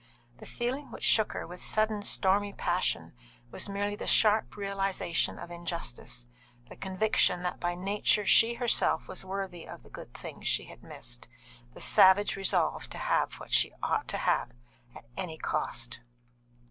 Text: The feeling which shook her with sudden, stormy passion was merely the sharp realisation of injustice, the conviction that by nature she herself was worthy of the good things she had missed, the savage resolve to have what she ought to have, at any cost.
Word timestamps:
The 0.39 0.47
feeling 0.47 0.89
which 0.89 1.03
shook 1.03 1.33
her 1.33 1.45
with 1.45 1.63
sudden, 1.63 2.01
stormy 2.01 2.53
passion 2.53 3.13
was 3.51 3.69
merely 3.69 3.95
the 3.95 4.07
sharp 4.07 4.57
realisation 4.57 5.37
of 5.37 5.51
injustice, 5.51 6.25
the 6.69 6.75
conviction 6.75 7.43
that 7.43 7.59
by 7.59 7.75
nature 7.75 8.25
she 8.25 8.55
herself 8.55 9.07
was 9.07 9.23
worthy 9.23 9.67
of 9.67 9.83
the 9.83 9.91
good 9.91 10.11
things 10.15 10.47
she 10.47 10.63
had 10.65 10.81
missed, 10.81 11.27
the 11.75 11.81
savage 11.81 12.35
resolve 12.35 12.89
to 12.89 12.97
have 12.97 13.35
what 13.35 13.51
she 13.51 13.73
ought 13.83 14.07
to 14.07 14.17
have, 14.17 14.49
at 14.95 15.05
any 15.19 15.37
cost. 15.37 15.99